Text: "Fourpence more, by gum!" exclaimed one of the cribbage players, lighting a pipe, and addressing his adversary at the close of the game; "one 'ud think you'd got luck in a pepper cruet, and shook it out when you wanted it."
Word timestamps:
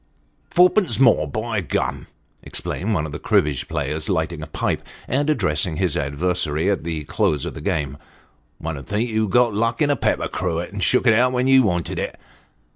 "Fourpence 0.55 0.99
more, 0.99 1.27
by 1.27 1.61
gum!" 1.61 2.07
exclaimed 2.41 2.95
one 2.95 3.05
of 3.05 3.11
the 3.11 3.19
cribbage 3.19 3.67
players, 3.67 4.09
lighting 4.09 4.41
a 4.41 4.47
pipe, 4.47 4.81
and 5.07 5.29
addressing 5.29 5.77
his 5.77 5.95
adversary 5.95 6.71
at 6.71 6.83
the 6.83 7.03
close 7.03 7.45
of 7.45 7.53
the 7.53 7.61
game; 7.61 7.99
"one 8.57 8.79
'ud 8.79 8.87
think 8.87 9.07
you'd 9.07 9.29
got 9.29 9.53
luck 9.53 9.79
in 9.79 9.91
a 9.91 9.95
pepper 9.95 10.27
cruet, 10.27 10.71
and 10.73 10.81
shook 10.83 11.05
it 11.05 11.13
out 11.13 11.33
when 11.33 11.45
you 11.45 11.61
wanted 11.61 11.99
it." 11.99 12.19